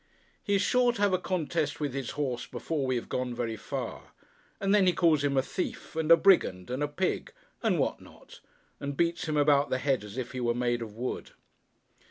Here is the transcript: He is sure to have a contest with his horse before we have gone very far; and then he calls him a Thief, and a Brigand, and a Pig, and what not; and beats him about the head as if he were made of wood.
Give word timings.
He 0.43 0.55
is 0.55 0.63
sure 0.63 0.93
to 0.93 1.01
have 1.03 1.13
a 1.13 1.19
contest 1.19 1.79
with 1.79 1.93
his 1.93 2.09
horse 2.17 2.47
before 2.47 2.87
we 2.87 2.95
have 2.95 3.07
gone 3.07 3.35
very 3.35 3.55
far; 3.55 4.13
and 4.59 4.73
then 4.73 4.87
he 4.87 4.93
calls 4.93 5.23
him 5.23 5.37
a 5.37 5.43
Thief, 5.43 5.95
and 5.95 6.11
a 6.11 6.17
Brigand, 6.17 6.71
and 6.71 6.81
a 6.81 6.87
Pig, 6.87 7.31
and 7.61 7.77
what 7.77 8.01
not; 8.01 8.39
and 8.79 8.97
beats 8.97 9.27
him 9.27 9.37
about 9.37 9.69
the 9.69 9.77
head 9.77 10.03
as 10.03 10.17
if 10.17 10.31
he 10.31 10.39
were 10.39 10.55
made 10.55 10.81
of 10.81 10.95
wood. 10.95 11.33